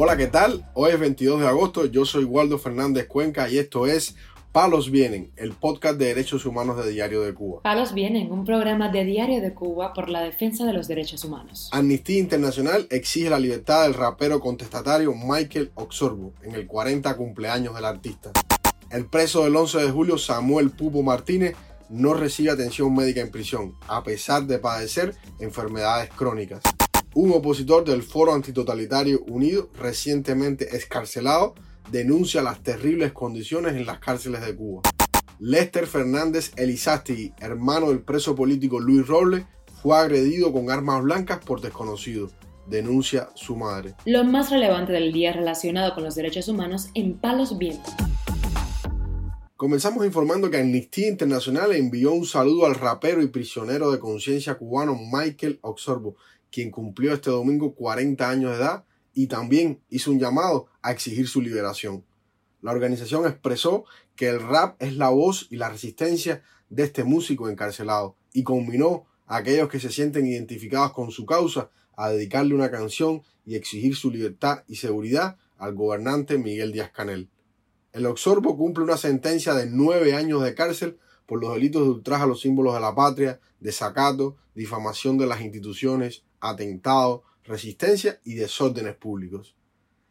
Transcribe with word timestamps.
Hola, 0.00 0.16
¿qué 0.16 0.28
tal? 0.28 0.64
Hoy 0.74 0.92
es 0.92 1.00
22 1.00 1.40
de 1.40 1.48
agosto, 1.48 1.84
yo 1.84 2.04
soy 2.04 2.22
Waldo 2.22 2.56
Fernández 2.56 3.08
Cuenca 3.08 3.50
y 3.50 3.58
esto 3.58 3.88
es 3.88 4.14
Palos 4.52 4.92
Vienen, 4.92 5.32
el 5.34 5.54
podcast 5.54 5.98
de 5.98 6.06
derechos 6.06 6.46
humanos 6.46 6.76
de 6.76 6.88
Diario 6.88 7.22
de 7.22 7.34
Cuba. 7.34 7.62
Palos 7.62 7.92
Vienen, 7.92 8.30
un 8.30 8.44
programa 8.44 8.90
de 8.90 9.04
Diario 9.04 9.40
de 9.42 9.52
Cuba 9.54 9.92
por 9.94 10.08
la 10.08 10.22
defensa 10.22 10.64
de 10.64 10.72
los 10.72 10.86
derechos 10.86 11.24
humanos. 11.24 11.68
Amnistía 11.72 12.20
Internacional 12.20 12.86
exige 12.90 13.28
la 13.28 13.40
libertad 13.40 13.82
del 13.82 13.94
rapero 13.94 14.38
contestatario 14.38 15.12
Michael 15.16 15.72
Oxorbo 15.74 16.32
en 16.44 16.54
el 16.54 16.68
40 16.68 17.16
cumpleaños 17.16 17.74
del 17.74 17.84
artista. 17.84 18.30
El 18.92 19.06
preso 19.06 19.42
del 19.42 19.56
11 19.56 19.78
de 19.78 19.90
julio, 19.90 20.16
Samuel 20.16 20.70
Pupo 20.70 21.02
Martínez, 21.02 21.56
no 21.88 22.14
recibe 22.14 22.52
atención 22.52 22.94
médica 22.94 23.20
en 23.20 23.32
prisión, 23.32 23.74
a 23.88 24.04
pesar 24.04 24.44
de 24.44 24.60
padecer 24.60 25.16
enfermedades 25.40 26.08
crónicas 26.10 26.62
un 27.14 27.32
opositor 27.32 27.84
del 27.84 28.02
Foro 28.02 28.34
Antitotalitario 28.34 29.20
Unido, 29.28 29.70
recientemente 29.74 30.76
escarcelado, 30.76 31.54
denuncia 31.90 32.42
las 32.42 32.62
terribles 32.62 33.12
condiciones 33.12 33.74
en 33.74 33.86
las 33.86 33.98
cárceles 33.98 34.44
de 34.44 34.54
Cuba. 34.54 34.82
Lester 35.40 35.86
Fernández 35.86 36.52
Elizasti, 36.56 37.32
hermano 37.38 37.88
del 37.88 38.00
preso 38.00 38.34
político 38.34 38.80
Luis 38.80 39.06
Robles, 39.06 39.44
fue 39.82 39.96
agredido 39.96 40.52
con 40.52 40.70
armas 40.70 41.02
blancas 41.02 41.38
por 41.44 41.60
desconocidos, 41.60 42.32
denuncia 42.66 43.30
su 43.34 43.56
madre. 43.56 43.94
Lo 44.04 44.24
más 44.24 44.50
relevante 44.50 44.92
del 44.92 45.12
día 45.12 45.32
relacionado 45.32 45.94
con 45.94 46.04
los 46.04 46.14
derechos 46.14 46.48
humanos 46.48 46.88
en 46.94 47.16
Palos 47.16 47.56
Vientos. 47.56 47.94
Comenzamos 49.56 50.06
informando 50.06 50.50
que 50.50 50.58
Amnistía 50.58 51.08
Internacional 51.08 51.72
envió 51.72 52.12
un 52.12 52.26
saludo 52.26 52.66
al 52.66 52.76
rapero 52.76 53.22
y 53.22 53.26
prisionero 53.26 53.90
de 53.90 53.98
conciencia 53.98 54.56
cubano 54.56 54.96
Michael 54.96 55.58
Oxorbo, 55.62 56.14
quien 56.50 56.70
cumplió 56.70 57.14
este 57.14 57.30
domingo 57.30 57.74
40 57.74 58.28
años 58.28 58.52
de 58.52 58.58
edad 58.58 58.84
y 59.14 59.26
también 59.26 59.82
hizo 59.88 60.10
un 60.10 60.18
llamado 60.18 60.66
a 60.82 60.92
exigir 60.92 61.28
su 61.28 61.40
liberación. 61.40 62.04
La 62.60 62.72
organización 62.72 63.26
expresó 63.26 63.84
que 64.16 64.28
el 64.28 64.40
rap 64.40 64.80
es 64.82 64.96
la 64.96 65.10
voz 65.10 65.46
y 65.50 65.56
la 65.56 65.68
resistencia 65.68 66.42
de 66.70 66.84
este 66.84 67.04
músico 67.04 67.48
encarcelado 67.48 68.16
y 68.32 68.42
combinó 68.42 69.06
a 69.26 69.36
aquellos 69.36 69.68
que 69.68 69.80
se 69.80 69.90
sienten 69.90 70.26
identificados 70.26 70.92
con 70.92 71.10
su 71.10 71.26
causa 71.26 71.70
a 71.96 72.10
dedicarle 72.10 72.54
una 72.54 72.70
canción 72.70 73.22
y 73.44 73.56
exigir 73.56 73.96
su 73.96 74.10
libertad 74.10 74.64
y 74.66 74.76
seguridad 74.76 75.36
al 75.56 75.74
gobernante 75.74 76.38
Miguel 76.38 76.72
Díaz 76.72 76.90
Canel. 76.90 77.28
El 77.92 78.06
Oxorbo 78.06 78.56
cumple 78.56 78.84
una 78.84 78.96
sentencia 78.96 79.54
de 79.54 79.66
nueve 79.66 80.14
años 80.14 80.42
de 80.42 80.54
cárcel 80.54 80.98
por 81.26 81.40
los 81.40 81.54
delitos 81.54 81.82
de 81.82 81.90
ultraje 81.90 82.22
a 82.22 82.26
los 82.26 82.40
símbolos 82.40 82.74
de 82.74 82.80
la 82.80 82.94
patria, 82.94 83.40
desacato, 83.60 84.36
difamación 84.54 85.18
de 85.18 85.26
las 85.26 85.40
instituciones, 85.40 86.24
atentado, 86.40 87.22
resistencia 87.44 88.20
y 88.24 88.34
desórdenes 88.34 88.96
públicos. 88.96 89.54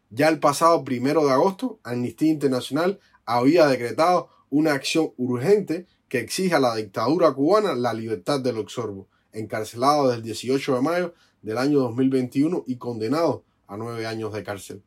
Ya 0.10 0.30
el 0.30 0.40
pasado 0.40 0.84
primero 0.84 1.26
de 1.26 1.32
agosto, 1.32 1.80
Amnistía 1.84 2.32
Internacional 2.32 3.00
había 3.26 3.68
decretado 3.68 4.30
una 4.50 4.74
acción 4.74 5.12
urgente 5.18 5.86
que 6.08 6.20
exige 6.20 6.56
a 6.56 6.60
la 6.60 6.76
dictadura 6.76 7.34
cubana 7.34 7.76
la 7.76 7.94
libertad 7.94 8.40
del 8.40 8.58
Oxorbo, 8.58 9.08
encarcelado 9.34 10.08
desde 10.08 10.18
el 10.18 10.24
18 10.24 10.76
de 10.76 10.82
mayo 10.82 11.14
del 11.42 11.58
año 11.58 11.80
2021 11.80 12.64
y 12.68 12.78
condenado 12.78 13.44
a 13.68 13.78
nueve 13.78 14.06
años 14.08 14.34
de 14.34 14.44
cárcel. 14.44 14.84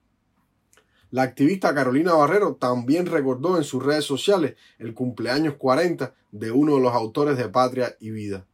La 1.10 1.22
activista 1.22 1.74
Carolina 1.74 2.14
Barrero 2.14 2.54
también 2.54 3.06
recordó 3.06 3.56
en 3.56 3.64
sus 3.64 3.84
redes 3.84 4.04
sociales 4.04 4.54
el 4.78 4.94
cumpleaños 4.94 5.54
40 5.54 6.14
de 6.30 6.50
uno 6.50 6.76
de 6.76 6.80
los 6.80 6.94
autores 6.94 7.36
de 7.36 7.48
Patria 7.48 7.96
y 7.98 8.10
Vida. 8.10 8.46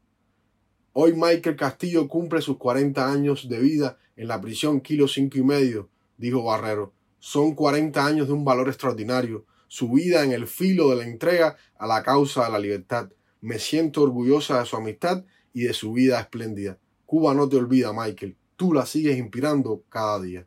Hoy 0.98 1.12
Michael 1.12 1.56
Castillo 1.56 2.08
cumple 2.08 2.40
sus 2.40 2.56
40 2.56 3.12
años 3.12 3.50
de 3.50 3.60
vida 3.60 3.98
en 4.16 4.28
la 4.28 4.40
prisión 4.40 4.80
Kilo 4.80 5.06
5 5.06 5.36
y 5.36 5.42
medio, 5.42 5.90
dijo 6.16 6.42
Barrero. 6.42 6.94
Son 7.18 7.54
40 7.54 8.02
años 8.02 8.28
de 8.28 8.32
un 8.32 8.46
valor 8.46 8.68
extraordinario, 8.68 9.44
su 9.68 9.90
vida 9.90 10.24
en 10.24 10.32
el 10.32 10.46
filo 10.46 10.88
de 10.88 10.96
la 10.96 11.04
entrega 11.04 11.58
a 11.78 11.86
la 11.86 12.02
causa 12.02 12.46
de 12.46 12.52
la 12.52 12.58
libertad. 12.58 13.10
Me 13.42 13.58
siento 13.58 14.04
orgullosa 14.04 14.58
de 14.58 14.64
su 14.64 14.76
amistad 14.76 15.22
y 15.52 15.64
de 15.64 15.74
su 15.74 15.92
vida 15.92 16.18
espléndida. 16.18 16.78
Cuba 17.04 17.34
no 17.34 17.46
te 17.46 17.56
olvida, 17.56 17.92
Michael. 17.92 18.34
Tú 18.56 18.72
la 18.72 18.86
sigues 18.86 19.18
inspirando 19.18 19.82
cada 19.90 20.18
día. 20.22 20.46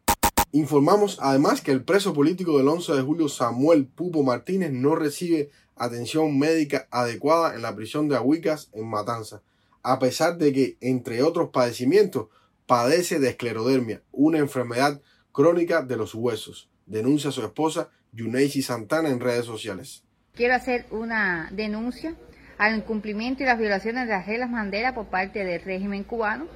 Informamos 0.52 1.20
además 1.22 1.62
que 1.62 1.72
el 1.72 1.84
preso 1.84 2.12
político 2.12 2.58
del 2.58 2.70
11 2.70 2.94
de 2.94 3.02
julio, 3.04 3.30
Samuel 3.30 3.86
Pupo 3.86 4.24
Martínez, 4.24 4.72
no 4.72 4.96
recibe 4.96 5.52
atención 5.76 6.40
médica 6.40 6.88
adecuada 6.90 7.54
en 7.54 7.62
la 7.62 7.76
prisión 7.76 8.10
de 8.10 8.16
Ahuicas 8.16 8.72
en 8.74 8.90
Matanza 8.90 9.44
a 9.84 10.00
pesar 10.00 10.38
de 10.38 10.54
que, 10.54 10.78
entre 10.82 11.24
otros 11.24 11.50
padecimientos, 11.50 12.28
padece 12.66 13.20
de 13.20 13.30
esclerodermia, 13.30 14.02
una 14.12 14.38
enfermedad 14.38 15.02
crónica 15.32 15.82
de 15.82 15.98
los 15.98 16.14
huesos, 16.14 16.70
denuncia 16.86 17.32
su 17.32 17.42
esposa 17.42 17.90
Yuneisi 18.12 18.62
Santana 18.62 19.10
en 19.10 19.20
redes 19.20 19.46
sociales. 19.46 20.04
Quiero 20.36 20.56
hacer 20.56 20.86
una 20.92 21.50
denuncia 21.52 22.16
al 22.58 22.76
incumplimiento 22.76 23.44
y 23.44 23.46
las 23.46 23.58
violaciones 23.58 24.06
de 24.08 24.14
las 24.14 24.28
reglas 24.28 24.50
Mandela 24.50 24.94
por 24.94 25.08
parte 25.08 25.44
del 25.44 25.62
régimen 25.62 26.04
cubano. 26.04 26.48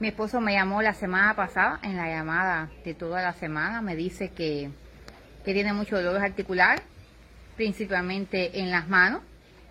Mi 0.00 0.08
esposo 0.08 0.40
me 0.40 0.52
llamó 0.52 0.82
la 0.82 0.92
semana 0.92 1.34
pasada, 1.34 1.80
en 1.82 1.96
la 1.96 2.08
llamada 2.08 2.70
de 2.84 2.94
toda 2.94 3.22
la 3.22 3.32
semana, 3.32 3.80
me 3.80 3.96
dice 3.96 4.30
que, 4.30 4.70
que 5.44 5.54
tiene 5.54 5.72
mucho 5.72 5.96
dolor 5.96 6.20
articular, 6.20 6.82
principalmente 7.56 8.60
en 8.60 8.70
las 8.70 8.88
manos, 8.88 9.22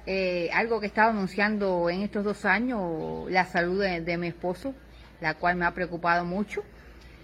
eh, 0.07 0.49
algo 0.53 0.79
que 0.79 0.85
he 0.85 0.89
estado 0.89 1.09
anunciando 1.09 1.89
en 1.89 2.01
estos 2.01 2.23
dos 2.23 2.45
años, 2.45 3.29
la 3.29 3.45
salud 3.45 3.81
de, 3.81 4.17
mi 4.17 4.27
esposo, 4.27 4.75
la 5.19 5.33
cual 5.33 5.55
me 5.55 5.65
ha 5.65 5.73
preocupado 5.73 6.25
mucho 6.25 6.63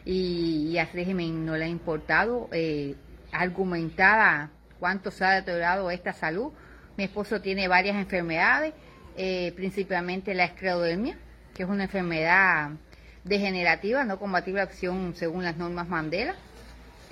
y, 0.04 0.78
al 0.80 0.90
régimen 0.92 1.46
no 1.46 1.56
le 1.56 1.66
ha 1.66 1.68
importado 1.68 2.50
eh, 2.52 2.96
argumentar 3.32 4.50
cuánto 4.80 5.12
se 5.12 5.24
ha 5.24 5.32
deteriorado 5.36 5.92
esta 5.92 6.12
salud. 6.12 6.52
Mi 6.98 7.04
esposo 7.04 7.40
tiene 7.40 7.68
varias 7.68 7.96
enfermedades, 7.98 8.74
eh, 9.16 9.54
principalmente 9.56 10.34
la 10.34 10.46
esclerodermia, 10.46 11.18
que 11.54 11.64
es 11.64 11.70
una 11.70 11.84
enfermedad 11.84 12.72
degenerativa, 13.24 14.04
no 14.04 14.18
combatible 14.18 14.62
acción 14.62 15.14
según 15.16 15.44
las 15.44 15.56
normas 15.56 15.88
Mandela. 15.88 16.34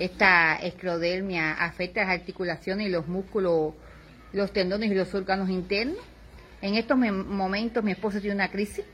Esta 0.00 0.56
esclerodermia 0.56 1.52
afecta 1.52 2.00
las 2.00 2.10
articulaciones 2.10 2.88
y 2.88 2.90
los 2.90 3.06
músculos 3.06 3.74
los 4.32 4.52
tendones 4.52 4.90
y 4.90 4.94
los 4.94 5.14
órganos 5.14 5.50
internos. 5.50 5.98
En 6.62 6.74
estos 6.74 6.96
momentos 6.98 7.82
mi 7.82 7.92
esposo 7.92 8.20
tiene 8.20 8.34
una 8.34 8.50
crisis 8.50 8.84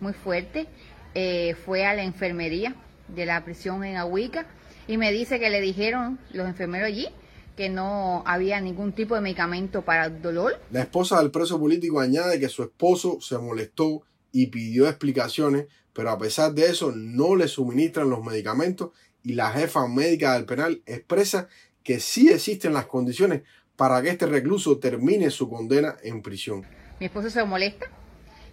muy 0.00 0.12
fuerte. 0.12 0.66
Eh, 1.14 1.54
fue 1.64 1.84
a 1.84 1.94
la 1.94 2.02
enfermería 2.02 2.74
de 3.08 3.26
la 3.26 3.44
prisión 3.44 3.84
en 3.84 3.96
Ahuica 3.96 4.46
y 4.86 4.96
me 4.96 5.12
dice 5.12 5.38
que 5.38 5.50
le 5.50 5.60
dijeron 5.60 6.18
los 6.32 6.46
enfermeros 6.46 6.88
allí 6.88 7.08
que 7.56 7.68
no 7.68 8.22
había 8.26 8.60
ningún 8.60 8.92
tipo 8.92 9.14
de 9.14 9.20
medicamento 9.20 9.82
para 9.82 10.06
el 10.06 10.22
dolor. 10.22 10.58
La 10.70 10.80
esposa 10.80 11.20
del 11.20 11.30
preso 11.30 11.58
político 11.58 12.00
añade 12.00 12.40
que 12.40 12.48
su 12.48 12.62
esposo 12.62 13.20
se 13.20 13.36
molestó 13.38 14.02
y 14.32 14.46
pidió 14.46 14.88
explicaciones, 14.88 15.66
pero 15.92 16.10
a 16.10 16.18
pesar 16.18 16.54
de 16.54 16.66
eso 16.66 16.92
no 16.92 17.36
le 17.36 17.48
suministran 17.48 18.08
los 18.08 18.24
medicamentos 18.24 18.90
y 19.22 19.34
la 19.34 19.50
jefa 19.50 19.86
médica 19.86 20.34
del 20.34 20.46
penal 20.46 20.82
expresa 20.86 21.48
que 21.84 22.00
sí 22.00 22.30
existen 22.30 22.72
las 22.72 22.86
condiciones 22.86 23.42
para 23.76 24.02
que 24.02 24.10
este 24.10 24.26
recluso 24.26 24.78
termine 24.78 25.30
su 25.30 25.48
condena 25.48 25.96
en 26.02 26.22
prisión. 26.22 26.64
Mi 27.00 27.06
esposo 27.06 27.30
se 27.30 27.44
molesta 27.44 27.86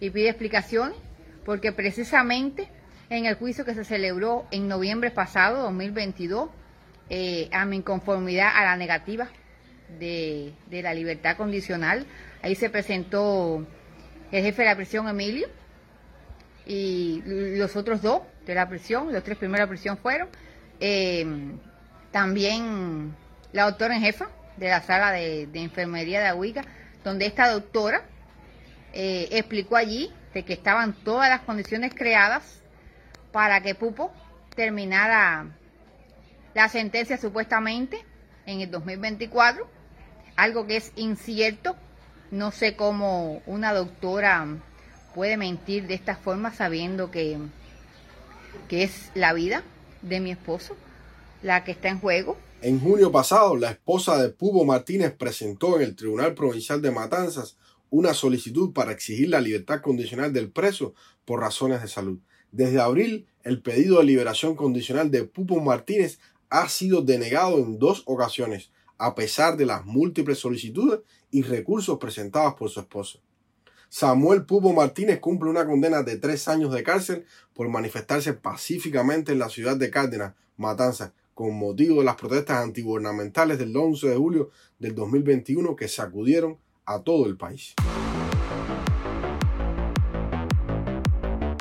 y 0.00 0.10
pide 0.10 0.28
explicaciones 0.28 0.96
porque 1.44 1.72
precisamente 1.72 2.68
en 3.10 3.26
el 3.26 3.34
juicio 3.34 3.64
que 3.64 3.74
se 3.74 3.84
celebró 3.84 4.46
en 4.50 4.68
noviembre 4.68 5.10
pasado, 5.10 5.62
2022, 5.64 6.50
eh, 7.10 7.48
a 7.52 7.64
mi 7.64 7.76
inconformidad 7.76 8.50
a 8.54 8.64
la 8.64 8.76
negativa 8.76 9.28
de, 9.98 10.54
de 10.70 10.82
la 10.82 10.94
libertad 10.94 11.36
condicional, 11.36 12.06
ahí 12.42 12.54
se 12.54 12.70
presentó 12.70 13.66
el 14.30 14.42
jefe 14.44 14.62
de 14.62 14.68
la 14.68 14.76
prisión, 14.76 15.08
Emilio, 15.08 15.48
y 16.66 17.22
los 17.24 17.74
otros 17.74 18.00
dos 18.00 18.22
de 18.46 18.54
la 18.54 18.68
prisión, 18.68 19.12
los 19.12 19.24
tres 19.24 19.36
primeros 19.36 19.58
de 19.58 19.66
la 19.66 19.68
prisión 19.68 19.98
fueron, 19.98 20.28
eh, 20.78 21.26
también 22.12 23.14
la 23.52 23.64
doctora 23.64 23.96
en 23.96 24.02
jefa, 24.02 24.28
de 24.60 24.68
la 24.68 24.82
sala 24.82 25.10
de, 25.10 25.48
enfermería 25.54 26.20
de 26.20 26.28
Aguica, 26.28 26.64
donde 27.02 27.26
esta 27.26 27.50
doctora 27.50 28.02
eh, 28.92 29.28
explicó 29.32 29.76
allí 29.76 30.12
de 30.34 30.44
que 30.44 30.52
estaban 30.52 30.92
todas 30.92 31.28
las 31.28 31.40
condiciones 31.40 31.92
creadas 31.94 32.60
para 33.32 33.62
que 33.62 33.74
Pupo 33.74 34.12
terminara 34.54 35.46
la 36.54 36.68
sentencia 36.68 37.16
supuestamente 37.16 38.04
en 38.46 38.60
el 38.60 38.70
2024, 38.70 39.68
algo 40.36 40.66
que 40.66 40.76
es 40.76 40.92
incierto. 40.94 41.76
No 42.30 42.52
sé 42.52 42.76
cómo 42.76 43.42
una 43.46 43.72
doctora 43.72 44.46
puede 45.14 45.36
mentir 45.36 45.86
de 45.86 45.94
esta 45.94 46.16
forma 46.16 46.52
sabiendo 46.52 47.10
que, 47.10 47.38
que 48.68 48.84
es 48.84 49.10
la 49.14 49.32
vida 49.32 49.62
de 50.02 50.20
mi 50.20 50.30
esposo 50.30 50.76
la 51.42 51.64
que 51.64 51.72
está 51.72 51.88
en 51.88 51.98
juego. 51.98 52.36
En 52.62 52.78
junio 52.78 53.10
pasado, 53.10 53.56
la 53.56 53.70
esposa 53.70 54.22
de 54.22 54.28
Pubo 54.28 54.66
Martínez 54.66 55.14
presentó 55.16 55.76
en 55.76 55.82
el 55.82 55.96
Tribunal 55.96 56.34
Provincial 56.34 56.82
de 56.82 56.90
Matanzas 56.90 57.56
una 57.88 58.12
solicitud 58.12 58.74
para 58.74 58.92
exigir 58.92 59.30
la 59.30 59.40
libertad 59.40 59.80
condicional 59.80 60.30
del 60.34 60.50
preso 60.50 60.92
por 61.24 61.40
razones 61.40 61.80
de 61.80 61.88
salud. 61.88 62.18
Desde 62.52 62.78
abril, 62.78 63.26
el 63.44 63.62
pedido 63.62 63.96
de 63.96 64.04
liberación 64.04 64.56
condicional 64.56 65.10
de 65.10 65.24
Pupo 65.24 65.58
Martínez 65.58 66.18
ha 66.50 66.68
sido 66.68 67.00
denegado 67.00 67.56
en 67.56 67.78
dos 67.78 68.02
ocasiones, 68.04 68.70
a 68.98 69.14
pesar 69.14 69.56
de 69.56 69.64
las 69.64 69.86
múltiples 69.86 70.38
solicitudes 70.38 71.00
y 71.30 71.40
recursos 71.40 71.96
presentados 71.98 72.56
por 72.56 72.68
su 72.68 72.80
esposa. 72.80 73.20
Samuel 73.88 74.44
Pupo 74.44 74.74
Martínez 74.74 75.18
cumple 75.18 75.48
una 75.48 75.64
condena 75.64 76.02
de 76.02 76.18
tres 76.18 76.46
años 76.46 76.74
de 76.74 76.82
cárcel 76.82 77.24
por 77.54 77.70
manifestarse 77.70 78.34
pacíficamente 78.34 79.32
en 79.32 79.38
la 79.38 79.48
ciudad 79.48 79.78
de 79.78 79.90
Cárdenas, 79.90 80.34
Matanzas, 80.58 81.12
con 81.40 81.58
motivo 81.58 82.00
de 82.00 82.04
las 82.04 82.16
protestas 82.16 82.58
antigubernamentales 82.58 83.58
del 83.58 83.74
11 83.74 84.08
de 84.10 84.16
julio 84.16 84.50
del 84.78 84.94
2021 84.94 85.74
que 85.74 85.88
sacudieron 85.88 86.58
a 86.84 87.00
todo 87.00 87.24
el 87.24 87.38
país. 87.38 87.72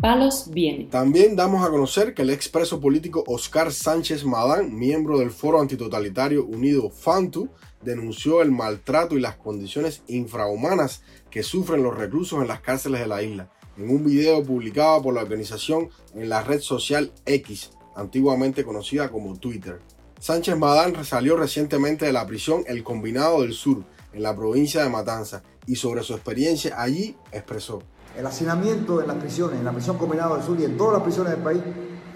Palos 0.01 0.49
viene. 0.51 0.89
También 0.91 1.37
damos 1.37 1.65
a 1.65 1.69
conocer 1.69 2.13
que 2.13 2.23
el 2.23 2.29
expreso 2.29 2.81
político 2.81 3.23
Oscar 3.25 3.71
Sánchez 3.71 4.25
Madán, 4.25 4.77
miembro 4.77 5.17
del 5.17 5.31
Foro 5.31 5.61
Antitotalitario 5.61 6.43
Unido 6.43 6.89
FANTU, 6.89 7.47
denunció 7.81 8.41
el 8.41 8.51
maltrato 8.51 9.15
y 9.15 9.21
las 9.21 9.37
condiciones 9.37 10.03
infrahumanas 10.09 11.03
que 11.29 11.41
sufren 11.41 11.83
los 11.83 11.95
reclusos 11.95 12.41
en 12.41 12.49
las 12.49 12.59
cárceles 12.59 12.99
de 12.99 13.07
la 13.07 13.23
isla, 13.23 13.49
en 13.77 13.89
un 13.89 14.03
video 14.03 14.43
publicado 14.43 15.01
por 15.03 15.13
la 15.13 15.21
organización 15.21 15.87
en 16.15 16.27
la 16.27 16.43
red 16.43 16.59
social 16.59 17.13
X, 17.25 17.71
antiguamente 17.95 18.63
conocida 18.63 19.09
como 19.09 19.37
Twitter. 19.37 19.79
Sánchez 20.19 20.57
Madán 20.57 21.05
salió 21.05 21.37
recientemente 21.37 22.05
de 22.05 22.11
la 22.11 22.27
prisión 22.27 22.63
El 22.67 22.83
Combinado 22.83 23.41
del 23.41 23.53
Sur, 23.53 23.83
en 24.11 24.21
la 24.21 24.35
provincia 24.35 24.83
de 24.83 24.89
Matanza, 24.89 25.43
y 25.65 25.75
sobre 25.75 26.03
su 26.03 26.13
experiencia 26.13 26.81
allí 26.81 27.15
expresó. 27.31 27.81
El 28.17 28.25
hacinamiento 28.25 29.01
en 29.01 29.07
las 29.07 29.17
prisiones, 29.17 29.59
en 29.59 29.65
la 29.65 29.71
prisión 29.71 29.97
Combinado 29.97 30.35
del 30.35 30.43
Sur 30.43 30.59
y 30.59 30.65
en 30.65 30.75
todas 30.75 30.93
las 30.93 31.03
prisiones 31.03 31.31
del 31.31 31.41
país 31.41 31.61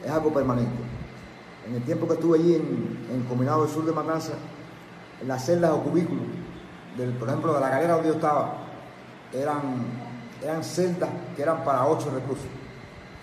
es 0.03 0.11
algo 0.11 0.33
permanente. 0.33 0.71
En 1.67 1.75
el 1.75 1.83
tiempo 1.83 2.07
que 2.07 2.15
estuve 2.15 2.39
allí 2.39 2.55
en, 2.55 2.97
el 3.13 3.25
Combinado 3.29 3.63
del 3.63 3.73
Sur 3.73 3.85
de 3.85 3.93
Matanza, 3.93 4.33
en 5.21 5.27
las 5.27 5.45
celdas 5.45 5.71
o 5.71 5.83
cubículos, 5.83 6.25
del, 6.97 7.13
por 7.13 7.29
ejemplo, 7.29 7.53
de 7.53 7.61
la 7.61 7.69
galera 7.69 7.93
donde 7.93 8.09
yo 8.09 8.15
estaba, 8.15 8.57
eran, 9.31 9.61
eran 10.43 10.63
celdas 10.63 11.09
que 11.35 11.41
eran 11.41 11.63
para 11.63 11.85
ocho 11.85 12.11
reclusos. 12.13 12.47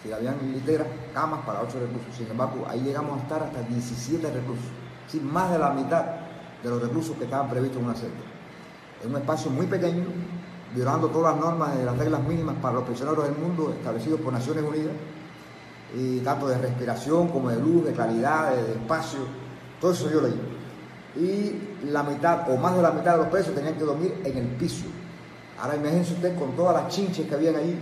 Si 0.03 0.13
habían 0.13 0.37
literas, 0.53 0.87
camas 1.13 1.45
para 1.45 1.61
ocho 1.61 1.79
reclusos. 1.79 2.15
Sin 2.17 2.27
embargo, 2.31 2.67
ahí 2.69 2.81
llegamos 2.81 3.19
a 3.19 3.23
estar 3.23 3.43
hasta 3.43 3.63
17 3.63 4.31
reclusos. 4.31 4.65
Sí, 5.09 5.21
más 5.21 5.51
de 5.51 5.59
la 5.59 5.71
mitad 5.71 6.05
de 6.63 6.71
los 6.71 6.81
reclusos 6.81 7.17
que 7.17 7.25
estaban 7.25 7.51
previstos 7.51 7.79
en 7.79 7.85
una 7.85 7.95
celda. 7.95 8.15
En 9.03 9.11
un 9.11 9.17
espacio 9.17 9.51
muy 9.51 9.67
pequeño, 9.67 10.07
violando 10.75 11.09
todas 11.09 11.35
las 11.35 11.45
normas 11.45 11.77
de 11.77 11.85
las 11.85 11.97
reglas 11.99 12.23
mínimas 12.23 12.57
para 12.63 12.75
los 12.75 12.85
prisioneros 12.85 13.25
del 13.25 13.37
mundo 13.37 13.75
establecidos 13.77 14.21
por 14.21 14.33
Naciones 14.33 14.65
Unidas, 14.65 14.95
y 15.95 16.21
tanto 16.21 16.47
de 16.47 16.59
respiración 16.59 17.29
como 17.29 17.51
de 17.51 17.61
luz, 17.61 17.85
de 17.85 17.93
claridad, 17.93 18.55
de, 18.55 18.73
espacio, 18.73 19.21
todo 19.81 19.93
eso 19.93 20.11
yo 20.11 20.21
leí. 20.21 20.41
Y 21.17 21.89
la 21.91 22.03
mitad 22.05 22.49
o 22.51 22.57
más 22.57 22.77
de 22.77 22.83
la 22.83 22.93
mitad 22.93 23.13
de 23.13 23.19
los 23.19 23.27
presos 23.29 23.55
tenían 23.55 23.75
que 23.75 23.85
dormir 23.85 24.21
en 24.25 24.39
el 24.39 24.47
piso. 24.57 24.85
Ahora 25.61 25.77
imagínense 25.77 26.15
usted 26.15 26.39
con 26.39 26.55
todas 26.55 26.83
las 26.83 26.95
chinches 26.95 27.27
que 27.27 27.35
habían 27.35 27.57
allí, 27.57 27.77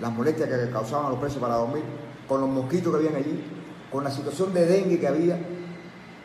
las 0.00 0.12
molestias 0.12 0.48
que 0.48 0.70
causaban 0.70 1.06
a 1.06 1.10
los 1.10 1.18
presos 1.18 1.38
para 1.38 1.56
dormir, 1.56 1.82
con 2.26 2.40
los 2.40 2.50
mosquitos 2.50 2.92
que 2.92 2.98
habían 2.98 3.16
allí, 3.16 3.42
con 3.90 4.04
la 4.04 4.10
situación 4.10 4.52
de 4.52 4.66
dengue 4.66 4.98
que 5.00 5.08
había, 5.08 5.38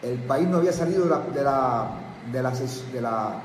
el 0.02 0.18
país 0.20 0.48
no 0.48 0.58
había 0.58 0.74
salido 0.74 1.06
de 1.06 1.10
la, 1.10 1.20
de 1.20 1.44
la, 1.44 1.92
de 2.32 2.44
la, 2.44 2.52
de 2.52 3.02
la 3.02 3.44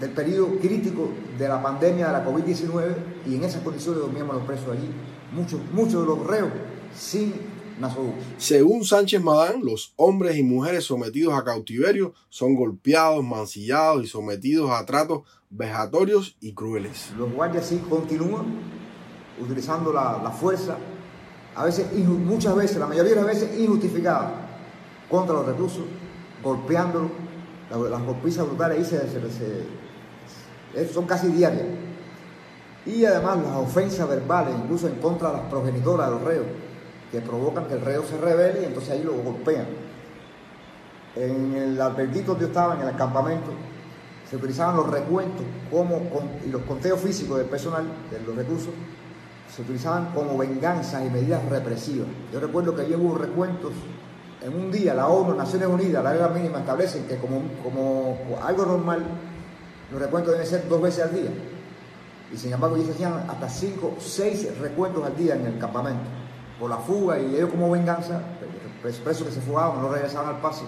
del 0.00 0.10
periodo 0.10 0.58
crítico 0.58 1.10
de 1.38 1.46
la 1.46 1.62
pandemia 1.62 2.06
de 2.06 2.12
la 2.12 2.26
COVID-19 2.26 2.94
y 3.26 3.34
en 3.36 3.44
esas 3.44 3.62
condiciones 3.62 4.00
dormíamos 4.00 4.36
los 4.36 4.44
presos 4.44 4.68
allí, 4.70 4.88
muchos, 5.32 5.60
muchos 5.72 6.00
de 6.00 6.06
los 6.06 6.26
reos 6.26 6.50
sin 6.94 7.34
nasoducto. 7.78 8.24
Según 8.38 8.84
Sánchez 8.84 9.22
Madán, 9.22 9.60
los 9.62 9.92
hombres 9.96 10.36
y 10.36 10.42
mujeres 10.42 10.84
sometidos 10.84 11.34
a 11.34 11.44
cautiverio 11.44 12.14
son 12.30 12.54
golpeados, 12.54 13.22
mancillados 13.22 14.04
y 14.04 14.06
sometidos 14.06 14.70
a 14.70 14.84
tratos 14.86 15.22
vejatorios 15.50 16.36
y 16.40 16.54
crueles. 16.54 17.12
Los 17.18 17.32
guardias 17.32 17.66
sí 17.66 17.82
continúan 17.88 18.79
utilizando 19.40 19.92
la, 19.92 20.20
la 20.22 20.30
fuerza, 20.30 20.76
a 21.54 21.64
veces, 21.64 21.92
muchas 22.06 22.54
veces, 22.54 22.76
la 22.78 22.86
mayoría 22.86 23.10
de 23.10 23.16
las 23.16 23.26
veces 23.26 23.58
injustificada, 23.58 24.32
contra 25.10 25.34
los 25.34 25.46
reclusos, 25.46 25.84
golpeándolos, 26.42 27.10
las, 27.70 28.02
golpizas 28.02 28.46
brutales 28.46 28.92
ahí 28.92 30.88
son 30.92 31.06
casi 31.06 31.28
diarias. 31.28 31.66
Y 32.86 33.04
además 33.04 33.38
las 33.44 33.56
ofensas 33.56 34.08
verbales, 34.08 34.54
incluso 34.62 34.88
en 34.88 34.94
contra 34.94 35.30
de 35.30 35.36
las 35.38 35.46
progenitoras 35.46 36.06
de 36.06 36.12
los 36.14 36.22
reos, 36.22 36.46
que 37.12 37.20
provocan 37.20 37.66
que 37.66 37.74
el 37.74 37.80
reo 37.80 38.04
se 38.04 38.16
revele 38.16 38.62
y 38.62 38.64
entonces 38.64 38.92
ahí 38.92 39.02
lo 39.02 39.12
golpean. 39.14 39.66
En 41.16 41.54
el 41.54 41.80
alberguito 41.80 42.32
donde 42.32 42.42
yo 42.42 42.48
estaba, 42.48 42.80
en 42.80 42.88
el 42.88 42.96
campamento, 42.96 43.50
se 44.28 44.36
utilizaban 44.36 44.76
los 44.76 44.88
recuentos 44.88 45.44
como, 45.70 46.08
y 46.46 46.50
los 46.50 46.62
conteos 46.62 47.00
físicos 47.00 47.38
del 47.38 47.48
personal, 47.48 47.84
de 48.10 48.20
los 48.20 48.36
recursos, 48.36 48.72
se 49.54 49.62
utilizaban 49.62 50.12
como 50.14 50.38
venganzas 50.38 51.04
y 51.04 51.10
medidas 51.10 51.44
represivas. 51.48 52.08
Yo 52.32 52.40
recuerdo 52.40 52.74
que 52.74 52.82
hubo 52.94 53.18
recuentos 53.18 53.72
en 54.42 54.54
un 54.54 54.70
día, 54.70 54.94
la 54.94 55.08
ONU, 55.08 55.34
Naciones 55.34 55.68
Unidas, 55.68 56.02
la 56.02 56.12
regla 56.12 56.28
mínima 56.28 56.60
establecen 56.60 57.06
que 57.06 57.18
como, 57.18 58.18
algo 58.42 58.64
normal 58.64 59.04
los 59.90 60.00
recuentos 60.00 60.32
deben 60.32 60.46
ser 60.46 60.68
dos 60.68 60.80
veces 60.80 61.04
al 61.04 61.14
día. 61.14 61.30
Y 62.32 62.36
sin 62.36 62.52
embargo, 62.52 62.76
ellos 62.76 62.90
hacían 62.90 63.24
hasta 63.28 63.48
cinco, 63.48 63.96
seis 63.98 64.56
recuentos 64.60 65.04
al 65.04 65.16
día 65.16 65.34
en 65.34 65.46
el 65.46 65.58
campamento. 65.58 66.04
Por 66.58 66.70
la 66.70 66.76
fuga 66.76 67.18
y 67.18 67.34
ellos 67.34 67.50
como 67.50 67.70
venganza, 67.70 68.20
los 68.82 68.96
presos 68.98 69.26
que 69.26 69.32
se 69.32 69.40
fugaban, 69.40 69.82
no 69.82 69.92
regresaban 69.92 70.36
al 70.36 70.40
paso, 70.40 70.64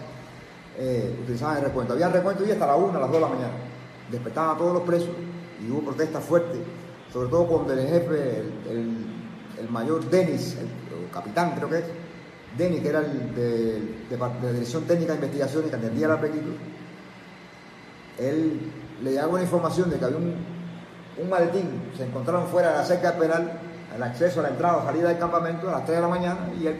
eh, 0.77 1.17
utilizaban 1.23 1.59
el 1.59 1.65
recuento. 1.65 1.93
Había 1.93 2.09
recuento 2.09 2.45
y 2.45 2.51
hasta 2.51 2.67
la 2.67 2.75
una, 2.75 2.99
a 2.99 3.03
las 3.03 3.11
dos 3.11 3.21
de 3.21 3.21
la 3.21 3.29
mañana. 3.29 3.55
Despertaban 4.11 4.57
a 4.57 4.59
todos 4.59 4.75
los 4.75 4.83
presos 4.83 5.11
y 5.65 5.71
hubo 5.71 5.83
protestas 5.83 6.25
fuertes, 6.25 6.59
sobre 7.13 7.29
todo 7.29 7.47
cuando 7.47 7.73
el 7.75 7.87
jefe, 7.87 8.43
el, 8.71 9.69
mayor 9.71 10.09
Denis, 10.11 10.57
el, 10.59 11.11
capitán 11.13 11.55
creo 11.55 11.69
que 11.69 11.79
es, 11.79 11.85
Denis, 12.57 12.81
que 12.81 12.89
era 12.89 13.01
el 13.01 13.35
de, 13.35 14.19
la 14.19 14.53
Dirección 14.53 14.85
Técnica 14.85 15.13
de 15.13 15.19
Investigación 15.19 15.65
y 15.67 15.71
que 15.71 15.77
atendía 15.77 16.07
al 16.07 16.13
apetito, 16.13 16.51
él 18.19 18.61
le 19.03 19.19
hago 19.19 19.37
la 19.37 19.43
información 19.43 19.91
de 19.91 19.99
que 19.99 20.05
había 20.05 20.19
un, 20.19 20.35
un 21.19 21.29
maletín, 21.29 21.91
se 21.97 22.05
encontraron 22.05 22.47
fuera 22.47 22.73
de 22.73 22.79
la 22.79 22.85
cerca 22.85 23.13
penal, 23.13 23.61
el 23.95 24.03
acceso 24.03 24.41
a 24.41 24.45
la 24.45 24.49
entrada 24.51 24.79
o 24.79 24.85
salida 24.85 25.09
del 25.09 25.19
campamento 25.19 25.69
a 25.69 25.73
las 25.73 25.85
3 25.85 25.97
de 25.97 26.03
la 26.03 26.09
mañana 26.09 26.51
y 26.59 26.67
él, 26.67 26.79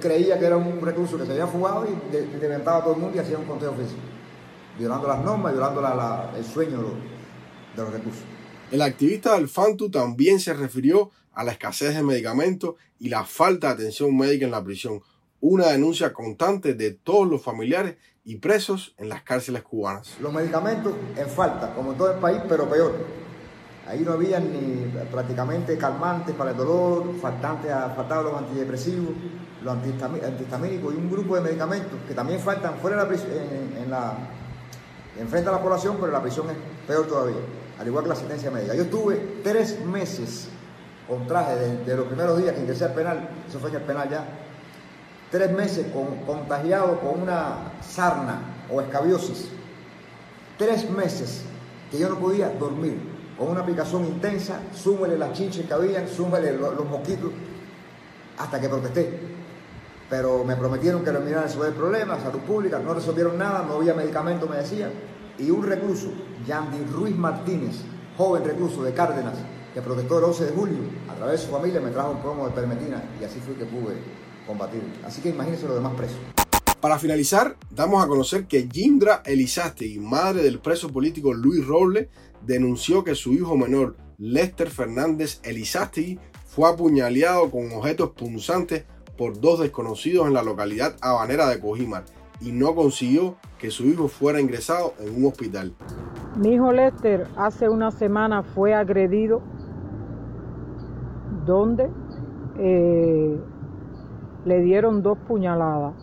creía 0.00 0.38
que 0.38 0.46
era 0.46 0.56
un 0.56 0.80
recurso 0.80 1.18
que 1.18 1.26
se 1.26 1.32
había 1.32 1.46
fugado 1.46 1.86
y 1.86 2.10
de, 2.10 2.54
a 2.54 2.80
todo 2.80 2.94
el 2.94 3.00
mundo 3.00 3.16
y 3.16 3.18
hacía 3.18 3.36
un 3.38 3.44
conteo 3.44 3.72
físico, 3.74 4.00
violando 4.78 5.08
las 5.08 5.20
normas, 5.20 5.52
violando 5.52 5.82
el 6.36 6.44
sueño 6.44 6.78
de 7.76 7.82
los, 7.82 7.92
recursos. 7.92 8.33
El 8.74 8.82
activista 8.82 9.34
del 9.34 9.48
FANTU 9.48 9.88
también 9.88 10.40
se 10.40 10.52
refirió 10.52 11.12
a 11.32 11.44
la 11.44 11.52
escasez 11.52 11.94
de 11.94 12.02
medicamentos 12.02 12.74
y 12.98 13.08
la 13.08 13.22
falta 13.22 13.68
de 13.68 13.74
atención 13.74 14.16
médica 14.16 14.46
en 14.46 14.50
la 14.50 14.64
prisión, 14.64 15.00
una 15.40 15.68
denuncia 15.68 16.12
constante 16.12 16.74
de 16.74 16.90
todos 16.90 17.28
los 17.28 17.40
familiares 17.40 17.98
y 18.24 18.34
presos 18.34 18.92
en 18.98 19.10
las 19.10 19.22
cárceles 19.22 19.62
cubanas. 19.62 20.16
Los 20.20 20.32
medicamentos 20.32 20.92
en 21.16 21.28
falta, 21.28 21.72
como 21.72 21.92
en 21.92 21.98
todo 21.98 22.14
el 22.14 22.18
país, 22.18 22.40
pero 22.48 22.68
peor. 22.68 22.96
Ahí 23.86 24.00
no 24.00 24.14
había 24.14 24.40
ni 24.40 24.92
prácticamente 25.08 25.78
calmantes 25.78 26.34
para 26.34 26.50
el 26.50 26.56
dolor, 26.56 27.14
faltaban 27.20 28.24
los 28.24 28.34
antidepresivos, 28.36 29.14
los 29.62 29.72
antihistamínicos 29.72 30.94
y 30.94 30.96
un 30.96 31.12
grupo 31.12 31.36
de 31.36 31.42
medicamentos 31.42 31.96
que 32.08 32.14
también 32.14 32.40
faltan 32.40 32.74
fuera 32.80 32.96
de 32.96 33.02
la 33.04 33.08
prisión, 33.08 33.30
en, 33.30 33.88
la, 33.88 34.18
enfrente 35.16 35.48
a 35.48 35.52
la 35.52 35.62
población, 35.62 35.96
pero 36.00 36.10
la 36.10 36.20
prisión 36.20 36.50
es 36.50 36.56
peor 36.88 37.06
todavía, 37.06 37.36
al 37.78 37.86
igual 37.86 38.04
que 38.04 38.08
la 38.08 38.14
asistencia 38.14 38.50
médica. 38.50 38.74
Yo 38.74 38.82
estuve 38.82 39.40
tres 39.42 39.84
meses 39.84 40.48
con 41.08 41.26
traje 41.26 41.56
de, 41.56 41.96
los 41.96 42.06
primeros 42.06 42.38
días 42.38 42.54
que 42.54 42.60
ingresé 42.60 42.84
al 42.84 42.94
penal, 42.94 43.28
eso 43.48 43.58
fue 43.58 43.70
en 43.70 43.76
el 43.76 43.82
penal 43.82 44.08
ya, 44.08 44.24
tres 45.30 45.52
meses 45.52 45.86
contagiado 46.26 47.00
con 47.00 47.22
una 47.22 47.72
sarna 47.82 48.40
o 48.70 48.80
escabiosis. 48.80 49.50
Tres 50.56 50.88
meses 50.88 51.42
que 51.90 51.98
yo 51.98 52.08
no 52.08 52.18
podía 52.18 52.48
dormir, 52.50 52.98
con 53.36 53.48
una 53.48 53.60
aplicación 53.60 54.04
intensa, 54.04 54.60
súmele 54.72 55.18
las 55.18 55.32
chinches 55.32 55.66
que 55.66 55.74
habían, 55.74 56.08
súmele 56.08 56.56
los, 56.56 56.84
mosquitos, 56.88 57.32
hasta 58.38 58.60
que 58.60 58.68
protesté. 58.68 59.18
Pero 60.08 60.44
me 60.44 60.54
prometieron 60.54 61.02
que 61.04 61.10
lo 61.10 61.20
miraran 61.20 61.50
sobre 61.50 61.70
el 61.70 61.74
problema, 61.74 62.20
salud 62.20 62.40
pública, 62.40 62.78
no 62.78 62.94
resolvieron 62.94 63.36
nada, 63.36 63.64
no 63.66 63.74
había 63.74 63.94
medicamento, 63.94 64.46
me 64.46 64.58
decían. 64.58 64.90
Y 65.38 65.50
un 65.50 65.66
recluso, 65.66 66.08
Yandy 66.46 66.84
Ruiz 66.92 67.16
Martínez, 67.16 67.76
joven 68.18 68.44
recluso 68.44 68.82
de 68.82 68.92
Cárdenas, 68.92 69.34
que 69.72 69.80
protestó 69.80 70.18
el 70.18 70.24
11 70.24 70.46
de 70.46 70.52
julio, 70.52 70.78
a 71.08 71.14
través 71.14 71.40
de 71.40 71.46
su 71.46 71.52
familia 71.52 71.80
me 71.80 71.90
trajo 71.90 72.10
un 72.10 72.20
promo 72.20 72.46
de 72.46 72.52
permetina 72.52 73.02
y 73.20 73.24
así 73.24 73.40
fue 73.40 73.54
que 73.54 73.64
pude 73.64 73.94
combatir. 74.46 74.82
Así 75.04 75.22
que 75.22 75.30
imagínense 75.30 75.66
los 75.66 75.76
demás 75.76 75.94
presos. 75.94 76.18
Para 76.80 76.98
finalizar, 76.98 77.56
damos 77.70 78.04
a 78.04 78.06
conocer 78.06 78.46
que 78.46 78.68
Jindra 78.70 79.22
Elizastegui, 79.24 79.98
madre 80.00 80.42
del 80.42 80.60
preso 80.60 80.90
político 80.90 81.32
Luis 81.32 81.66
Roble, 81.66 82.10
denunció 82.42 83.02
que 83.04 83.14
su 83.14 83.32
hijo 83.32 83.56
menor, 83.56 83.96
Lester 84.18 84.70
Fernández 84.70 85.40
Elizastegui, 85.44 86.18
fue 86.46 86.68
apuñaleado 86.68 87.50
con 87.50 87.72
objetos 87.72 88.10
punzantes 88.10 88.84
por 89.16 89.40
dos 89.40 89.60
desconocidos 89.60 90.26
en 90.26 90.34
la 90.34 90.42
localidad 90.42 90.96
habanera 91.00 91.48
de 91.48 91.58
Cojimar 91.58 92.04
y 92.40 92.52
no 92.52 92.74
consiguió 92.74 93.36
que 93.58 93.70
su 93.70 93.84
hijo 93.84 94.08
fuera 94.08 94.40
ingresado 94.40 94.94
en 94.98 95.16
un 95.16 95.26
hospital. 95.26 95.72
Mi 96.36 96.54
hijo 96.54 96.72
Lester 96.72 97.26
hace 97.36 97.68
una 97.68 97.90
semana 97.90 98.42
fue 98.42 98.74
agredido 98.74 99.40
donde 101.46 101.90
eh, 102.58 103.40
le 104.44 104.60
dieron 104.60 105.02
dos 105.02 105.18
puñaladas. 105.18 105.94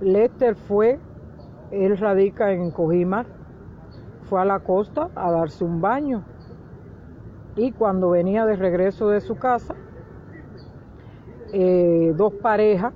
Lester 0.00 0.54
fue, 0.54 0.98
él 1.70 1.96
radica 1.96 2.52
en 2.52 2.70
Cojimar, 2.70 3.26
fue 4.28 4.40
a 4.40 4.44
la 4.44 4.60
costa 4.60 5.10
a 5.14 5.30
darse 5.30 5.64
un 5.64 5.80
baño 5.80 6.24
y 7.56 7.72
cuando 7.72 8.10
venía 8.10 8.44
de 8.44 8.56
regreso 8.56 9.08
de 9.08 9.20
su 9.20 9.36
casa, 9.36 9.74
eh, 11.52 12.12
dos 12.16 12.34
parejas 12.34 12.92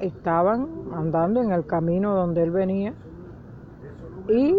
estaban 0.00 0.68
andando 0.92 1.42
en 1.42 1.52
el 1.52 1.66
camino 1.66 2.14
donde 2.14 2.42
él 2.42 2.50
venía 2.50 2.94
y 4.28 4.54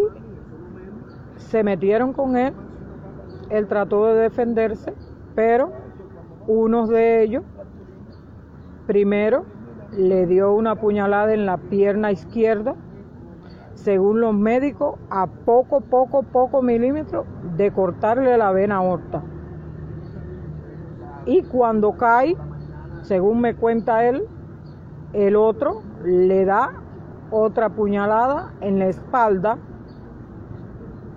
se 1.36 1.62
metieron 1.62 2.12
con 2.12 2.36
él. 2.36 2.54
Él 3.50 3.66
trató 3.66 4.06
de 4.06 4.22
defenderse, 4.22 4.92
pero 5.34 5.72
uno 6.46 6.86
de 6.86 7.22
ellos 7.22 7.44
primero 8.86 9.44
le 9.92 10.26
dio 10.26 10.52
una 10.54 10.76
puñalada 10.76 11.32
en 11.32 11.46
la 11.46 11.56
pierna 11.56 12.10
izquierda, 12.10 12.74
según 13.74 14.20
los 14.20 14.34
médicos, 14.34 14.98
a 15.10 15.26
poco, 15.26 15.80
poco, 15.80 16.22
poco 16.22 16.62
milímetros 16.62 17.26
de 17.56 17.70
cortarle 17.70 18.36
la 18.36 18.50
vena 18.52 18.76
aorta. 18.76 19.22
Y 21.26 21.42
cuando 21.42 21.92
cae, 21.92 22.36
según 23.02 23.40
me 23.40 23.54
cuenta 23.54 24.04
él, 24.06 24.26
el 25.12 25.36
otro 25.36 25.82
le 26.04 26.44
da 26.44 26.82
otra 27.30 27.70
puñalada 27.70 28.54
en 28.60 28.78
la 28.78 28.88
espalda, 28.88 29.58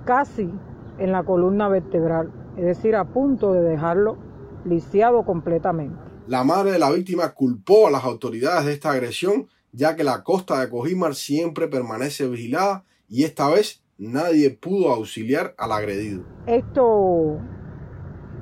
casi 0.06 0.50
en 0.98 1.12
la 1.12 1.24
columna 1.24 1.68
vertebral, 1.70 2.32
es 2.58 2.66
decir, 2.66 2.96
a 2.96 3.06
punto 3.06 3.54
de 3.54 3.62
dejarlo 3.62 4.18
lisiado 4.66 5.24
completamente. 5.24 5.96
La 6.28 6.44
madre 6.44 6.72
de 6.72 6.80
la 6.80 6.92
víctima 6.92 7.30
culpó 7.30 7.88
a 7.88 7.92
las 7.92 8.04
autoridades 8.04 8.66
de 8.66 8.74
esta 8.74 8.92
agresión, 8.92 9.48
ya 9.72 9.96
que 9.96 10.04
la 10.04 10.24
costa 10.24 10.60
de 10.60 10.70
Cojimar 10.70 11.16
siempre 11.16 11.68
permanece 11.68 12.28
vigilada 12.28 12.84
y 13.08 13.24
esta 13.24 13.50
vez 13.50 13.84
nadie 13.98 14.50
pudo 14.52 14.92
auxiliar 14.92 15.54
al 15.58 15.72
agredido. 15.72 16.24
Esto 16.46 17.38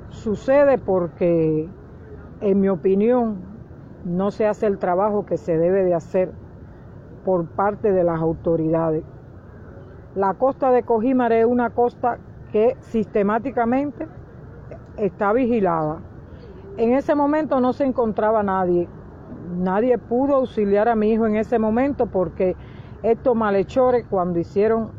sucede 0.09 0.77
porque, 0.77 1.69
en 2.41 2.59
mi 2.59 2.69
opinión, 2.69 3.48
no 4.05 4.31
se 4.31 4.47
hace 4.47 4.67
el 4.67 4.77
trabajo 4.77 5.25
que 5.25 5.37
se 5.37 5.57
debe 5.57 5.83
de 5.83 5.93
hacer 5.93 6.31
por 7.25 7.47
parte 7.47 7.91
de 7.91 8.03
las 8.03 8.19
autoridades. 8.19 9.03
La 10.15 10.33
costa 10.33 10.71
de 10.71 10.83
Cojimar 10.83 11.31
es 11.31 11.45
una 11.45 11.69
costa 11.71 12.17
que 12.51 12.77
sistemáticamente 12.79 14.07
está 14.97 15.33
vigilada. 15.33 15.99
En 16.77 16.93
ese 16.93 17.13
momento 17.13 17.59
no 17.59 17.73
se 17.73 17.85
encontraba 17.85 18.41
nadie. 18.41 18.87
Nadie 19.57 19.97
pudo 19.97 20.35
auxiliar 20.35 20.87
a 20.87 20.95
mi 20.95 21.11
hijo 21.11 21.27
en 21.27 21.35
ese 21.35 21.59
momento 21.59 22.07
porque 22.07 22.55
estos 23.03 23.35
malhechores 23.35 24.05
cuando 24.09 24.39
hicieron 24.39 24.91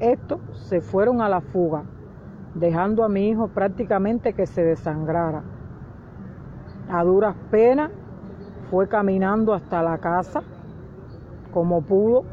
esto 0.00 0.40
se 0.52 0.80
fueron 0.80 1.20
a 1.20 1.28
la 1.28 1.40
fuga, 1.40 1.84
dejando 2.54 3.04
a 3.04 3.08
mi 3.08 3.28
hijo 3.28 3.48
prácticamente 3.48 4.32
que 4.32 4.46
se 4.46 4.62
desangrara. 4.62 5.42
A 6.88 7.04
duras 7.04 7.36
penas 7.50 7.90
fue 8.72 8.88
caminando 8.88 9.52
hasta 9.52 9.82
la 9.82 9.98
casa 9.98 10.42
como 11.52 11.82
pudo 11.82 12.24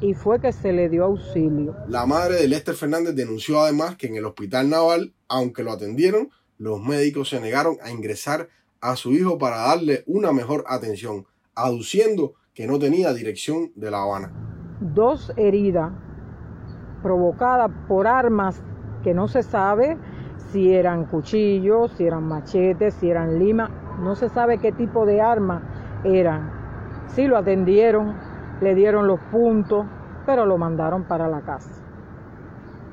y 0.00 0.12
fue 0.12 0.40
que 0.40 0.50
se 0.50 0.72
le 0.72 0.88
dio 0.88 1.04
auxilio. 1.04 1.76
La 1.86 2.04
madre 2.04 2.34
de 2.34 2.48
Lester 2.48 2.74
Fernández 2.74 3.14
denunció 3.14 3.60
además 3.60 3.94
que 3.94 4.08
en 4.08 4.16
el 4.16 4.24
hospital 4.24 4.68
naval, 4.68 5.14
aunque 5.28 5.62
lo 5.62 5.70
atendieron, 5.70 6.30
los 6.58 6.80
médicos 6.80 7.28
se 7.28 7.40
negaron 7.40 7.76
a 7.84 7.92
ingresar 7.92 8.48
a 8.80 8.96
su 8.96 9.12
hijo 9.12 9.38
para 9.38 9.58
darle 9.58 10.02
una 10.08 10.32
mejor 10.32 10.64
atención, 10.66 11.26
aduciendo 11.54 12.34
que 12.52 12.66
no 12.66 12.80
tenía 12.80 13.12
dirección 13.12 13.70
de 13.76 13.92
La 13.92 14.02
Habana. 14.02 14.32
Dos 14.80 15.32
heridas 15.36 15.92
provocadas 17.04 17.70
por 17.86 18.08
armas 18.08 18.60
que 19.04 19.14
no 19.14 19.28
se 19.28 19.44
sabe 19.44 19.96
si 20.50 20.72
eran 20.72 21.04
cuchillos, 21.06 21.92
si 21.92 22.04
eran 22.04 22.24
machetes, 22.24 22.94
si 22.94 23.10
eran 23.10 23.38
lima, 23.38 23.83
no 24.00 24.14
se 24.14 24.28
sabe 24.28 24.58
qué 24.58 24.72
tipo 24.72 25.06
de 25.06 25.20
arma 25.20 25.62
eran. 26.04 26.50
Sí 27.06 27.26
lo 27.26 27.36
atendieron, 27.36 28.14
le 28.60 28.74
dieron 28.74 29.06
los 29.06 29.20
puntos, 29.30 29.86
pero 30.26 30.46
lo 30.46 30.58
mandaron 30.58 31.04
para 31.04 31.28
la 31.28 31.40
casa. 31.40 31.70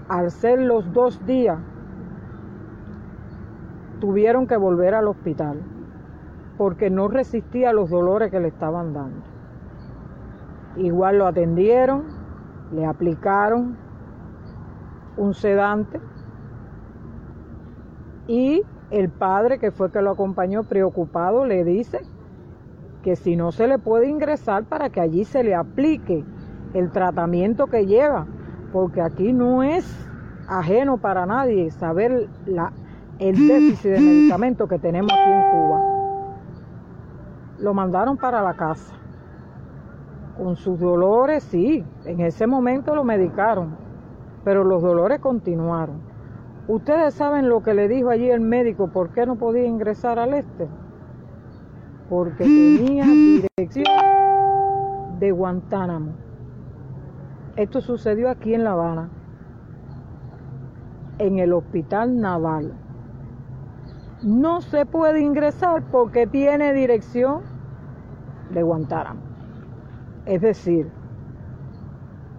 Al 0.09 0.31
ser 0.31 0.59
los 0.59 0.91
dos 0.93 1.25
días, 1.25 1.57
tuvieron 3.99 4.47
que 4.47 4.57
volver 4.57 4.95
al 4.95 5.07
hospital 5.07 5.61
porque 6.57 6.89
no 6.89 7.07
resistía 7.07 7.73
los 7.73 7.89
dolores 7.89 8.29
que 8.29 8.39
le 8.39 8.49
estaban 8.49 8.93
dando. 8.93 9.21
Igual 10.75 11.17
lo 11.17 11.27
atendieron, 11.27 12.03
le 12.71 12.85
aplicaron 12.85 13.77
un 15.17 15.33
sedante 15.33 15.99
y 18.27 18.63
el 18.91 19.09
padre, 19.09 19.57
que 19.57 19.71
fue 19.71 19.89
que 19.91 20.01
lo 20.01 20.11
acompañó 20.11 20.63
preocupado, 20.63 21.45
le 21.45 21.63
dice 21.63 22.01
que 23.03 23.15
si 23.15 23.35
no 23.35 23.51
se 23.51 23.67
le 23.67 23.79
puede 23.79 24.07
ingresar 24.07 24.65
para 24.65 24.89
que 24.89 25.01
allí 25.01 25.23
se 25.23 25.43
le 25.43 25.55
aplique 25.55 26.23
el 26.73 26.91
tratamiento 26.91 27.67
que 27.67 27.85
lleva, 27.85 28.27
porque 28.71 29.01
aquí 29.01 29.33
no 29.33 29.63
es 29.63 30.07
ajeno 30.47 30.97
para 30.97 31.25
nadie 31.25 31.71
saber 31.71 32.29
el 33.19 33.47
déficit 33.47 33.91
de 33.91 33.99
medicamentos 33.99 34.69
que 34.69 34.77
tenemos 34.77 35.11
aquí 35.11 35.31
en 35.31 35.41
Cuba. 35.51 35.81
Lo 37.59 37.73
mandaron 37.73 38.17
para 38.17 38.41
la 38.41 38.53
casa. 38.53 38.93
Con 40.37 40.55
sus 40.55 40.79
dolores, 40.79 41.43
sí, 41.43 41.83
en 42.05 42.19
ese 42.21 42.47
momento 42.47 42.95
lo 42.95 43.03
medicaron, 43.03 43.75
pero 44.43 44.63
los 44.63 44.81
dolores 44.81 45.19
continuaron. 45.19 46.10
Ustedes 46.71 47.15
saben 47.15 47.49
lo 47.49 47.61
que 47.61 47.73
le 47.73 47.89
dijo 47.89 48.11
allí 48.11 48.29
el 48.29 48.39
médico, 48.39 48.87
por 48.87 49.09
qué 49.09 49.25
no 49.25 49.35
podía 49.35 49.65
ingresar 49.65 50.17
al 50.17 50.33
este. 50.33 50.69
Porque 52.09 52.45
tenía 52.45 53.03
dirección 53.03 53.85
de 55.19 55.31
Guantánamo. 55.33 56.13
Esto 57.57 57.81
sucedió 57.81 58.29
aquí 58.29 58.53
en 58.53 58.63
La 58.63 58.71
Habana, 58.71 59.09
en 61.17 61.39
el 61.39 61.51
hospital 61.51 62.21
naval. 62.21 62.71
No 64.23 64.61
se 64.61 64.85
puede 64.85 65.19
ingresar 65.19 65.83
porque 65.91 66.25
tiene 66.25 66.71
dirección 66.71 67.41
de 68.49 68.63
Guantánamo. 68.63 69.19
Es 70.25 70.39
decir, 70.39 70.89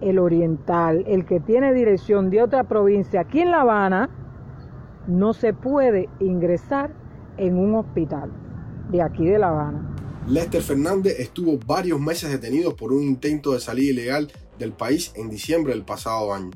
el 0.01 0.17
oriental, 0.17 1.03
el 1.05 1.23
que 1.23 1.39
tiene 1.39 1.71
dirección 1.71 2.31
de 2.31 2.41
otra 2.41 2.63
provincia 2.63 3.21
aquí 3.21 3.41
en 3.41 3.51
La 3.51 3.61
Habana, 3.61 4.09
no 5.07 5.33
se 5.33 5.53
puede 5.53 6.09
ingresar 6.19 6.93
en 7.37 7.57
un 7.57 7.75
hospital 7.75 8.31
de 8.89 9.01
aquí 9.01 9.25
de 9.25 9.39
La 9.39 9.49
Habana. 9.49 9.95
Lester 10.27 10.61
Fernández 10.61 11.19
estuvo 11.19 11.59
varios 11.65 11.99
meses 11.99 12.31
detenido 12.31 12.75
por 12.75 12.93
un 12.93 13.03
intento 13.03 13.53
de 13.53 13.59
salida 13.59 13.91
ilegal 13.91 14.31
del 14.57 14.71
país 14.71 15.11
en 15.15 15.29
diciembre 15.29 15.73
del 15.73 15.83
pasado 15.83 16.33
año. 16.33 16.51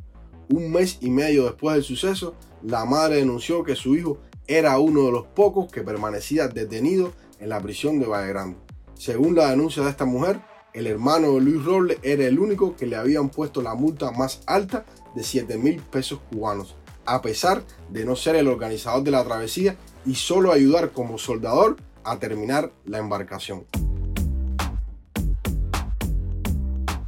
Un 0.50 0.72
mes 0.72 1.00
y 1.01 1.10
medio 1.10 1.44
después 1.44 1.75
del 1.75 1.84
suceso, 1.84 2.36
la 2.63 2.86
madre 2.86 3.18
denunció 3.18 3.63
que 3.63 3.75
su 3.75 3.96
hijo 3.96 4.20
era 4.48 4.80
uno 4.80 5.04
de 5.04 5.12
los 5.12 5.27
pocos 5.27 5.70
que 5.70 5.82
permanecía 5.82 6.48
detenido 6.48 7.12
en 7.39 7.50
la 7.50 7.60
prisión 7.60 8.00
de 8.00 8.06
Valle 8.06 8.30
Grande. 8.30 8.58
Según 8.94 9.36
la 9.36 9.50
denuncia 9.50 9.84
de 9.84 9.89
esta 9.89 10.06
mujer, 10.06 10.39
el 10.74 10.88
hermano 10.88 11.34
de 11.34 11.42
Luis 11.42 11.66
Robles 11.66 11.98
era 12.04 12.25
el 12.25 12.39
único 12.39 12.75
que 12.75 12.86
le 12.86 12.96
habían 12.96 13.30
puesto 13.30 13.62
la 13.62 13.75
multa 13.75 14.12
más 14.12 14.42
alta 14.46 14.86
de 15.16 15.24
7 15.24 15.58
mil 15.58 15.82
pesos 15.82 16.20
cubanos, 16.32 16.77
a 17.08 17.22
pesar 17.22 17.64
de 17.90 18.06
no 18.06 18.16
ser 18.16 18.36
el 18.36 18.48
organizador 18.48 19.04
de 19.04 19.12
la 19.12 19.24
travesía 19.24 19.78
y 20.06 20.16
solo 20.16 20.52
ayudar 20.52 20.92
como 20.92 21.18
soldador 21.18 21.78
a 22.04 22.20
terminar 22.20 22.72
la 22.86 23.00
embarcación. 23.00 23.66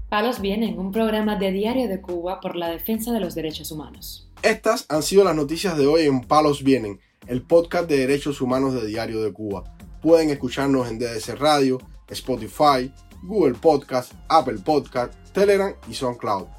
Palos 0.09 0.41
Vienen, 0.41 0.79
un 0.79 0.91
programa 0.91 1.35
de 1.35 1.51
Diario 1.51 1.87
de 1.87 2.01
Cuba 2.01 2.39
por 2.39 2.55
la 2.55 2.69
defensa 2.69 3.11
de 3.11 3.19
los 3.19 3.35
derechos 3.35 3.71
humanos. 3.71 4.27
Estas 4.41 4.85
han 4.89 5.03
sido 5.03 5.23
las 5.23 5.35
noticias 5.35 5.77
de 5.77 5.85
hoy 5.85 6.07
en 6.07 6.21
Palos 6.21 6.63
Vienen, 6.63 6.99
el 7.27 7.43
podcast 7.43 7.87
de 7.87 7.97
derechos 7.97 8.41
humanos 8.41 8.73
de 8.73 8.87
Diario 8.87 9.21
de 9.21 9.31
Cuba. 9.31 9.75
Pueden 10.01 10.31
escucharnos 10.31 10.89
en 10.89 10.97
DDC 10.97 11.35
Radio, 11.37 11.77
Spotify, 12.07 12.91
Google 13.21 13.53
Podcast, 13.53 14.13
Apple 14.29 14.59
Podcast, 14.65 15.13
Telegram 15.31 15.75
y 15.87 15.93
SoundCloud. 15.93 16.58